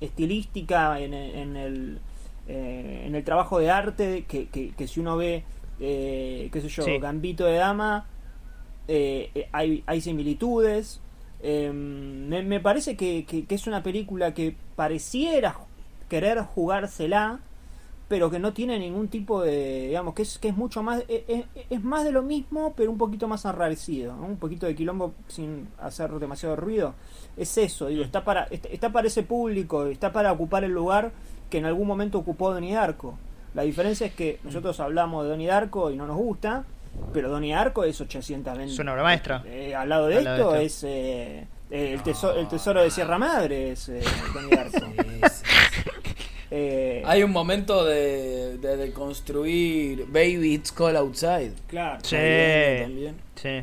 [0.00, 1.98] estilística en, en el
[2.46, 5.44] en el trabajo de arte que, que, que si uno ve
[5.78, 6.98] qué sé yo Sí.
[6.98, 8.06] Gambito de Dama
[9.52, 11.02] hay, hay similitudes
[11.40, 15.56] eh, me, me parece que, que, que es una película que pareciera
[16.08, 17.40] querer jugársela
[18.08, 21.22] pero que no tiene ningún tipo de digamos que es que es mucho más es,
[21.28, 24.24] es- es más de lo mismo pero un poquito más enrarecido ¿no?
[24.26, 26.94] un poquito de quilombo sin hacer demasiado ruido
[27.36, 31.12] es eso digo está para está, está para ese público está para ocupar el lugar
[31.50, 33.18] que en algún momento ocupó Donnie Darko
[33.54, 36.64] la diferencia es que nosotros hablamos de Donnie Darko y no nos gusta
[37.12, 39.42] pero Donnie Darko es 820 Es una obra maestra.
[39.46, 42.90] eh, al lado de Al lado esto de es eh, el, tesoro, el tesoro de
[42.90, 44.00] Sierra Madre es eh,
[44.32, 44.78] Donnie Darko
[45.30, 45.44] sí.
[46.50, 51.52] Eh, Hay un momento de, de, de construir Baby It's Cold Outside.
[51.68, 52.16] claro Sí.
[52.16, 53.16] También.
[53.34, 53.62] Sí.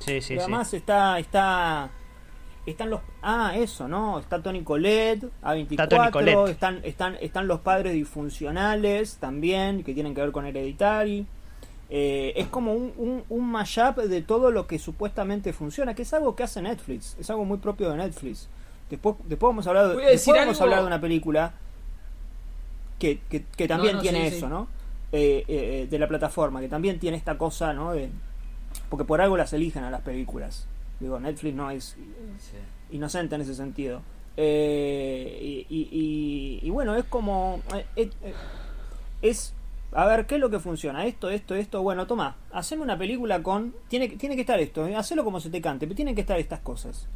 [0.00, 0.44] Sí, sí, Pero sí.
[0.52, 1.90] además está, está,
[2.66, 4.18] están los, ah, eso, ¿no?
[4.18, 6.48] Está Tony Colette, A24, Está Toni Collette.
[6.50, 11.26] están, están, están los padres disfuncionales también, que tienen que ver con Hereditary.
[11.90, 16.12] Eh, es como un, un, un mashup de todo lo que supuestamente funciona, que es
[16.12, 18.48] algo que hace Netflix, es algo muy propio de Netflix.
[18.90, 21.54] Después, después vamos a hablar de, después vamos a hablar de una película
[22.98, 24.50] que, que, que también No, no, tiene sí, eso, sí.
[24.50, 24.68] ¿no?
[25.12, 27.92] Eh, eh, de la plataforma, que también tiene esta cosa, ¿no?
[27.92, 28.08] De,
[28.88, 30.66] porque por algo las eligen a las películas.
[31.00, 31.96] Digo, Netflix no es
[32.38, 32.56] Sí.
[32.96, 34.02] inocente en ese sentido.
[34.36, 37.60] Eh, y, y- y- y bueno, es como.
[37.74, 38.10] eh, eh,
[39.22, 39.54] es.
[39.92, 41.04] A ver, ¿qué es lo que funciona?
[41.06, 41.80] Esto, esto, esto.
[41.82, 43.74] Bueno, toma, haceme una película con.
[43.88, 46.22] Tiene, que- tiene que estar esto, eh, hacelo como se te cante, pero tienen que
[46.22, 47.06] estar estas cosas.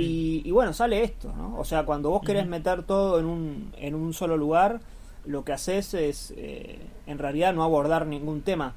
[0.00, 1.58] Y, y bueno, sale esto, ¿no?
[1.58, 4.80] O sea, cuando vos querés meter todo en un, en un solo lugar,
[5.24, 8.74] lo que haces es, eh, en realidad, no abordar ningún tema.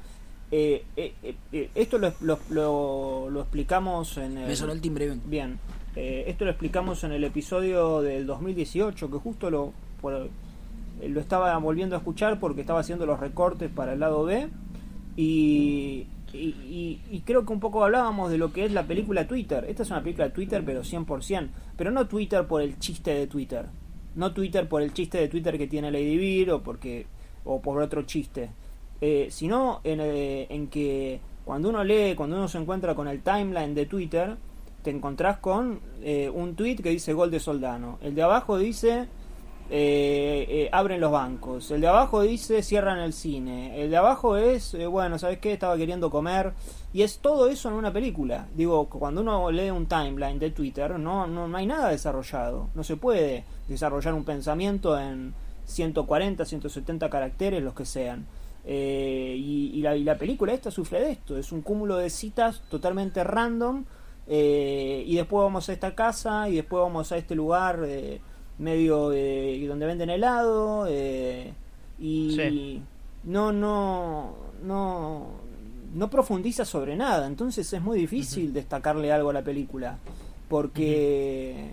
[0.52, 1.14] Eh, eh,
[1.52, 4.48] eh, esto lo, lo, lo- lo explicamos en el...
[4.48, 5.22] Me sonó el timbre bien.
[5.26, 5.60] Bien,
[5.96, 10.30] esto lo explicamos en el episodio del 2018, que justo lo, por-
[11.08, 14.48] lo estaba volviendo a escuchar porque estaba haciendo los recortes para el lado B.
[15.18, 19.28] Y, y, y- y creo que un poco hablábamos de lo que es la película
[19.28, 19.66] Twitter.
[19.68, 21.50] Esta es una película de Twitter, pero 100%.
[21.78, 23.66] Pero no Twitter por el chiste de Twitter.
[24.16, 27.06] No Twitter por el chiste de Twitter que tiene Lady Bird o, porque,
[27.46, 28.50] o por otro chiste.
[29.02, 33.22] Eh, sino en, eh, en que cuando uno lee, cuando uno se encuentra con el
[33.22, 34.36] timeline de Twitter,
[34.84, 37.98] te encontrás con eh, un tweet que dice gol de Soldano.
[38.02, 39.08] El de abajo dice
[39.72, 41.70] eh, eh, abren los bancos.
[41.70, 43.80] El de abajo dice cierran el cine.
[43.82, 45.54] El de abajo es, eh, bueno, ¿sabes qué?
[45.54, 46.54] Estaba queriendo comer.
[46.92, 48.48] Y es todo eso en una película.
[48.56, 52.70] Digo, cuando uno lee un timeline de Twitter, no, no, hay nada desarrollado.
[52.74, 58.26] No se puede desarrollar un pensamiento en 140, 170 caracteres, los que sean.
[58.66, 61.38] Eh, y, y la, y la película esta sufre de esto.
[61.38, 63.86] Es un cúmulo de citas totalmente random.
[64.28, 67.82] y después vamos a esta casa y después vamos a este lugar
[68.60, 70.86] medio eh, donde venden helado.
[70.90, 71.54] eh,
[72.00, 72.82] y Sí.
[73.24, 75.28] no, no, no,
[75.96, 77.26] no profundiza sobre nada.
[77.28, 79.98] Entonces es muy difícil destacarle algo a la película.
[80.50, 81.72] Porque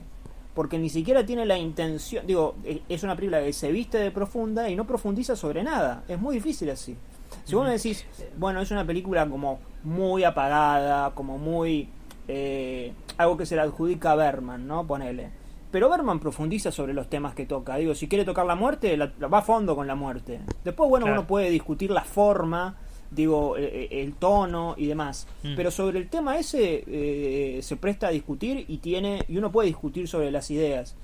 [0.54, 4.10] porque ni siquiera tiene la intención, digo, e- es una película que se viste de
[4.10, 6.96] profunda y no profundiza sobre nada, es muy difícil así.
[7.44, 8.06] Si vos me decís,
[8.38, 11.88] bueno, es una película como muy apagada, como muy...
[12.28, 14.86] eh, algo que se le adjudica a Berman, ¿no?
[14.86, 15.28] Ponele.
[15.70, 17.76] Pero Berman profundiza sobre los temas que toca.
[17.76, 20.40] Digo, si quiere tocar la muerte, la- la va a fondo con la muerte.
[20.64, 21.20] Después, bueno, Claro.
[21.20, 22.76] uno puede discutir la forma
[23.08, 25.28] digo, eh, eh, el tono y demás.
[25.44, 25.54] Mm.
[25.54, 29.68] Pero sobre el tema ese eh, se presta a discutir y tiene y uno puede
[29.68, 30.96] discutir sobre las ideas.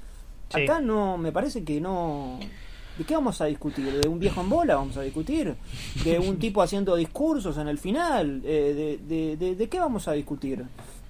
[0.53, 0.62] Sí.
[0.62, 2.40] Acá no, me parece que no...
[2.98, 4.01] ¿De qué vamos a discutir?
[4.01, 5.55] ¿De un viejo en bola vamos a discutir?
[6.05, 8.42] ¿De un tipo haciendo discursos en el final?
[8.44, 10.64] Eh, de, de, de- de qué vamos a discutir?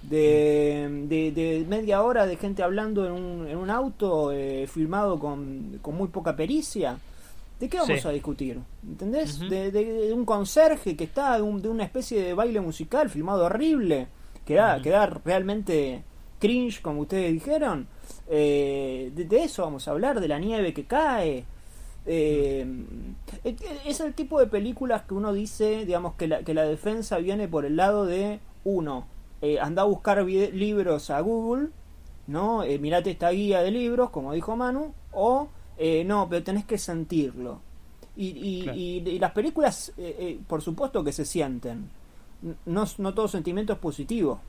[0.09, 5.17] ¿De, de, de media hora de gente hablando en un, en un auto eh, filmado
[5.19, 6.97] con, con muy poca pericia?
[7.59, 8.07] ¿De qué vamos Sí.
[8.07, 8.59] a discutir?
[8.85, 9.39] ¿Entendés?
[9.39, 13.09] De, de- de un conserje que está, de, un- de una especie de baile musical
[13.09, 14.07] filmado horrible,
[14.45, 16.03] que da, que da realmente
[16.39, 17.87] cringe, como ustedes dijeron.
[18.29, 21.45] Eh, de, eso vamos a hablar, de la nieve que cae.
[22.05, 22.65] Eh,
[23.45, 27.17] eh, es el tipo de películas que uno dice, digamos, que la, que la defensa
[27.19, 29.05] viene por el lado de uno,
[29.43, 31.67] eh, anda a buscar libros a Google,
[32.27, 32.63] ¿no?
[32.63, 36.77] Eh, mirate esta guía de libros, como dijo Manu, o eh, no, pero tenés que
[36.77, 37.59] sentirlo.
[38.15, 38.77] Y, y, Claro.
[38.77, 41.89] y- y las películas, eh, eh, por supuesto que se sienten.
[42.65, 44.39] No, no todo sentimiento es positivo.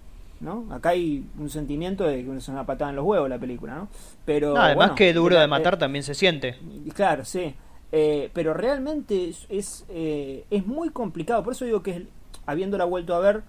[0.41, 0.67] ¿no?
[0.71, 3.89] Acá hay un sentimiento de que es una patada en los huevos la película, ¿no?
[4.27, 6.57] Pero No, además bueno, que duro la- de matar eh, también se siente.
[6.95, 7.55] Claro, sí.
[7.93, 11.43] Eh, pero realmente es, es, eh, es muy complicado.
[11.45, 12.07] Por eso digo que
[12.47, 13.43] habiéndola vuelto a ver,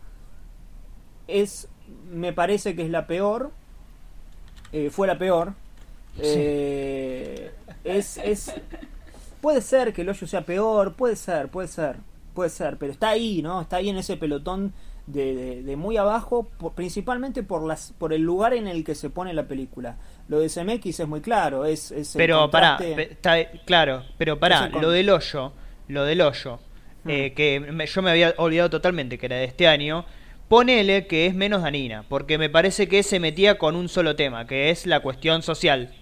[1.27, 1.67] es
[2.11, 3.51] me parece que es la peor.
[4.71, 5.53] eh, fue la peor.
[6.19, 7.51] Eh,
[7.83, 8.53] es, es,
[9.41, 11.97] puede ser que el hoyo sea peor, puede ser, puede ser,
[12.33, 13.61] puede ser, pero está ahí, ¿no?
[13.61, 14.73] Está ahí en ese pelotón
[15.07, 18.95] de, de- de muy abajo, por- principalmente por las por el lugar en el que
[18.95, 19.97] se pone la película.
[20.29, 25.09] Lo de CMX es muy claro, es, Pero pará, está- claro, pero pará, lo del
[25.11, 25.53] hoyo,
[25.89, 26.59] lo del hoyo,
[27.03, 27.09] Hmm.
[27.11, 30.05] eh, que me- yo me había olvidado totalmente que era de este año,
[30.47, 34.45] ponele que es menos danina, porque me parece que se metía con un solo tema,
[34.47, 35.93] que es la cuestión social,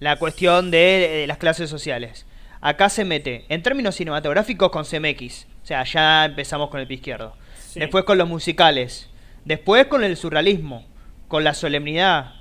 [0.00, 2.26] la cuestión de, de las clases sociales.
[2.60, 6.96] Acá se mete, en términos cinematográficos, con CMX, o sea, ya empezamos con el pie
[6.96, 7.34] izquierdo.
[7.58, 7.80] Sí.
[7.80, 9.10] Después con los musicales,
[9.44, 10.86] después con el surrealismo,
[11.28, 12.34] con la solemnidad,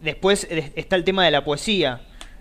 [0.00, 2.00] después está el tema de la poesía,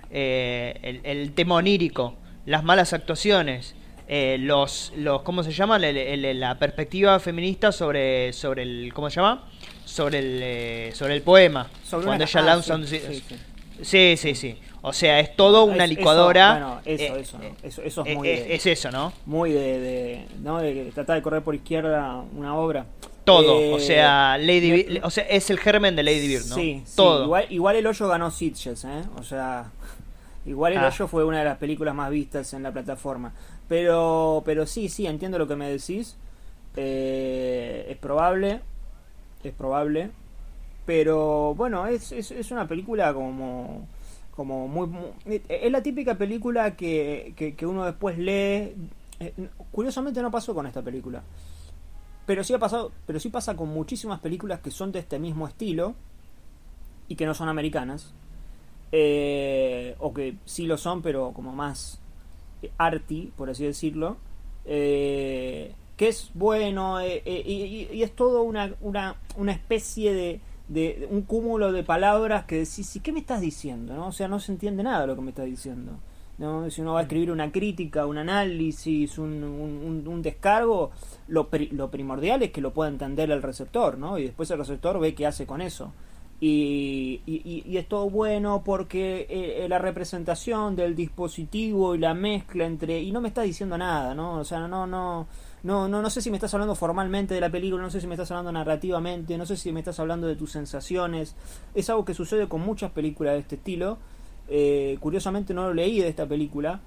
[0.09, 3.75] eh, el, el tema onírico, las malas actuaciones,
[4.07, 5.77] eh, los, los, ¿cómo se llama?
[5.79, 9.43] La perspectiva feminista sobre, sobre el, ¿cómo se llama?
[9.85, 11.69] Sobre el, eh, sobre el poema.
[11.83, 13.35] Sobre cuando una- ella ah, lanza sí, un- sí, sí.
[13.81, 14.57] Sí, sí, sí.
[14.81, 16.51] O sea, es todo una Es- eso, licuadora.
[16.51, 17.43] bueno, eso, eh, eso, ¿no?
[17.61, 19.13] Eso- eso es eh, muy de- es eso, ¿no?
[19.25, 20.59] muy de, de, ¿no?
[20.59, 22.85] de tratar de correr por izquierda una obra.
[23.23, 26.55] Todo, Eh, o sea, Lady Bird- o sea, es el germen de Lady Bird, ¿no?
[26.55, 27.25] Sí, sí, Todo.
[27.25, 29.01] Igual, igual el hoyo ganó Sitges, ¿eh?
[29.19, 29.65] O sea,
[30.47, 30.87] igual el Ah.
[30.87, 33.33] hoyo fue una de las películas más vistas en la plataforma.
[33.67, 36.17] Pero, pero sí, sí, entiendo lo que me decís.
[36.75, 38.61] Eh, es probable,
[39.43, 40.09] es probable.
[40.85, 43.87] Pero bueno, es, es, es una película como
[44.35, 48.75] como muy, muy- es la típica película que, que, que uno después lee
[49.19, 49.33] Eh,
[49.71, 51.23] curiosamente no pasó con esta película
[52.27, 55.47] pero sí ha pasado pero sí pasa con muchísimas películas que son de este mismo
[55.47, 55.95] estilo
[57.07, 58.13] y que no son americanas
[58.91, 61.99] eh, o que sí lo son pero como más
[62.61, 64.17] eh, arty por así decirlo
[64.65, 71.07] eh, que es bueno eh, eh, y, es todo una, una, una especie de, de-
[71.09, 73.95] un cúmulo de palabras que decís ¿y qué me estás diciendo?
[73.95, 74.07] ¿no?
[74.07, 75.93] o sea no se entiende nada de lo que me estás diciendo
[76.37, 76.69] ¿no?
[76.69, 80.91] si uno va a escribir una crítica un análisis un, un- un- un descargo
[81.27, 84.17] lo, pri- lo primordial es que lo pueda entender el receptor ¿no?
[84.19, 85.91] y después el receptor ve qué hace con eso
[86.39, 92.13] y, y- y- es todo bueno porque eh, eh, la representación del dispositivo y la
[92.13, 95.27] mezcla entre y no me estás diciendo nada no o sea no no
[95.63, 98.05] no no no sé si me estás hablando formalmente de la película no sé si
[98.07, 101.35] me estás hablando narrativamente no sé si me estás hablando de tus sensaciones.
[101.73, 103.97] Es algo que sucede con muchas películas de este estilo.
[104.49, 106.79] Eh, curiosamente no lo leí de esta película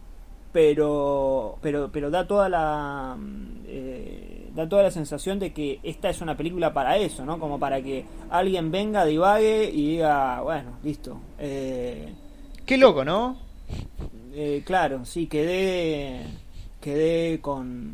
[0.53, 6.09] pero pero pero da toda la mm, eh, da toda la sensación de que esta
[6.11, 10.73] es una película para eso no como para que alguien venga divague y diga bueno
[10.83, 12.13] listo eh,
[12.67, 13.37] Qué loco, ¿no?
[14.33, 16.25] eh, claro sí quedé
[16.81, 17.93] quedé con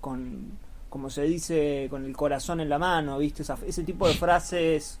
[0.00, 4.14] con como se dice con el corazón en la mano viste Esa- ese tipo de
[4.14, 4.98] frases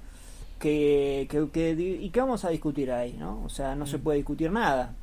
[0.58, 1.70] que, que, que
[2.02, 4.94] y que vamos a discutir ahí no o sea no se puede discutir nada.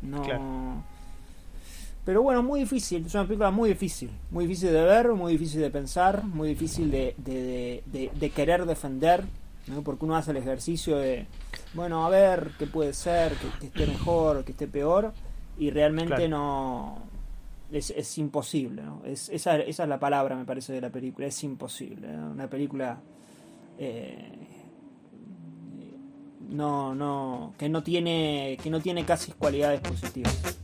[0.00, 0.84] No Claro.
[2.04, 5.60] Pero bueno, muy difícil, es una película muy difícil, muy difícil de ver, muy difícil
[5.60, 9.24] de pensar, muy difícil de, de, de, de- de querer defender,
[9.68, 9.82] ¿no?
[9.82, 11.26] porque uno hace el ejercicio de,
[11.74, 15.12] bueno, a ver qué puede ser, que, que esté mejor, que esté peor,
[15.58, 16.28] y realmente Claro.
[16.28, 16.98] no,
[17.70, 19.02] es, es imposible, ¿no?
[19.04, 22.32] es, esa, esa es la palabra, me parece, de la película, es imposible, ¿no?
[22.32, 22.98] una película...
[23.78, 24.48] eh,
[26.50, 30.58] no, no, que no tiene, que no tiene casi cualidades positivas.